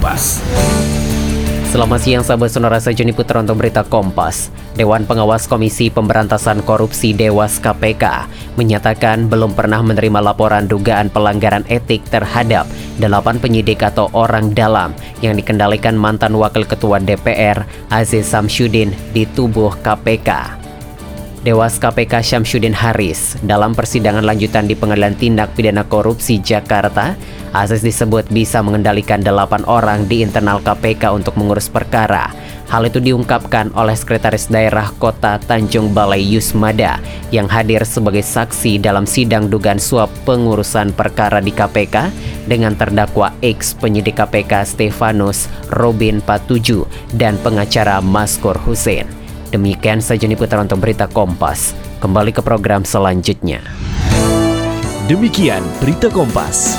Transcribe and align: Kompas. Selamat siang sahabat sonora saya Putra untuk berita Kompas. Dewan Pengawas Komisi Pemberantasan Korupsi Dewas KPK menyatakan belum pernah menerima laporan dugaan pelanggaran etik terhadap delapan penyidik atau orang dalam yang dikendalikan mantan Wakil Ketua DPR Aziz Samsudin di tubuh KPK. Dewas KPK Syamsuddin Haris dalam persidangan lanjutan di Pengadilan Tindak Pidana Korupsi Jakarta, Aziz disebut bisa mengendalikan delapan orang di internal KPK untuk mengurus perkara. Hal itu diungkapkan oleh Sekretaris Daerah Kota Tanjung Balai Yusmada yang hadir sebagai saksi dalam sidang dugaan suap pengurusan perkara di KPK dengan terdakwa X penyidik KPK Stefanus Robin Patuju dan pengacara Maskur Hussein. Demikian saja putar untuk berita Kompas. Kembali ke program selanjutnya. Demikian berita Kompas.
Kompas. 0.00 0.40
Selamat 1.68 2.00
siang 2.00 2.24
sahabat 2.24 2.48
sonora 2.48 2.80
saya 2.80 2.96
Putra 3.12 3.44
untuk 3.44 3.60
berita 3.60 3.84
Kompas. 3.84 4.48
Dewan 4.72 5.04
Pengawas 5.04 5.44
Komisi 5.44 5.92
Pemberantasan 5.92 6.64
Korupsi 6.64 7.12
Dewas 7.12 7.60
KPK 7.60 8.24
menyatakan 8.56 9.28
belum 9.28 9.52
pernah 9.52 9.84
menerima 9.84 10.24
laporan 10.24 10.64
dugaan 10.64 11.12
pelanggaran 11.12 11.68
etik 11.68 12.00
terhadap 12.08 12.64
delapan 12.96 13.36
penyidik 13.36 13.84
atau 13.84 14.08
orang 14.16 14.56
dalam 14.56 14.96
yang 15.20 15.36
dikendalikan 15.36 16.00
mantan 16.00 16.32
Wakil 16.32 16.64
Ketua 16.64 16.96
DPR 16.96 17.68
Aziz 17.92 18.24
Samsudin 18.24 18.96
di 19.12 19.28
tubuh 19.28 19.76
KPK. 19.84 20.69
Dewas 21.40 21.80
KPK 21.80 22.20
Syamsuddin 22.20 22.76
Haris 22.76 23.32
dalam 23.40 23.72
persidangan 23.72 24.20
lanjutan 24.20 24.68
di 24.68 24.76
Pengadilan 24.76 25.16
Tindak 25.16 25.56
Pidana 25.56 25.88
Korupsi 25.88 26.36
Jakarta, 26.36 27.16
Aziz 27.56 27.80
disebut 27.80 28.28
bisa 28.28 28.60
mengendalikan 28.60 29.24
delapan 29.24 29.64
orang 29.64 30.04
di 30.04 30.20
internal 30.20 30.60
KPK 30.60 31.16
untuk 31.16 31.40
mengurus 31.40 31.72
perkara. 31.72 32.28
Hal 32.68 32.84
itu 32.84 33.00
diungkapkan 33.00 33.72
oleh 33.72 33.96
Sekretaris 33.96 34.52
Daerah 34.52 34.92
Kota 35.00 35.40
Tanjung 35.40 35.96
Balai 35.96 36.20
Yusmada 36.20 37.00
yang 37.32 37.48
hadir 37.48 37.88
sebagai 37.88 38.22
saksi 38.22 38.76
dalam 38.76 39.08
sidang 39.08 39.48
dugaan 39.48 39.80
suap 39.80 40.12
pengurusan 40.28 40.92
perkara 40.92 41.40
di 41.40 41.56
KPK 41.56 42.12
dengan 42.52 42.76
terdakwa 42.76 43.32
X 43.40 43.72
penyidik 43.80 44.20
KPK 44.20 44.76
Stefanus 44.76 45.48
Robin 45.72 46.20
Patuju 46.20 46.84
dan 47.16 47.40
pengacara 47.40 48.04
Maskur 48.04 48.60
Hussein. 48.60 49.19
Demikian 49.50 49.98
saja 49.98 50.30
putar 50.38 50.62
untuk 50.62 50.78
berita 50.78 51.10
Kompas. 51.10 51.74
Kembali 51.98 52.30
ke 52.30 52.38
program 52.38 52.86
selanjutnya. 52.86 53.58
Demikian 55.10 55.66
berita 55.82 56.06
Kompas. 56.06 56.78